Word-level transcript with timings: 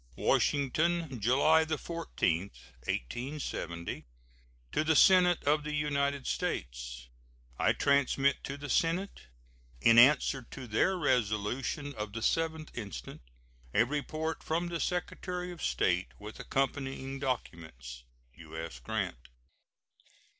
]WASHINGTON, 0.15 1.19
July 1.19 1.63
14, 1.63 2.41
1870. 2.87 4.03
To 4.71 4.83
the 4.83 4.95
Senate 4.95 5.43
of 5.43 5.63
the 5.63 5.75
United 5.75 6.25
States: 6.25 7.07
I 7.59 7.73
transmit 7.73 8.43
to 8.45 8.57
the 8.57 8.67
Senate, 8.67 9.27
in 9.79 9.99
answer 9.99 10.41
to 10.49 10.65
their 10.65 10.97
resolution 10.97 11.93
of 11.93 12.13
the 12.13 12.21
7th 12.21 12.75
instant, 12.75 13.21
a 13.75 13.85
report 13.85 14.41
from 14.41 14.69
the 14.69 14.79
Secretary 14.79 15.51
of 15.51 15.61
State, 15.61 16.07
with 16.17 16.39
accompanying 16.39 17.19
documents. 17.19 18.03
U.S. 18.33 18.79
GRANT. 18.79 19.27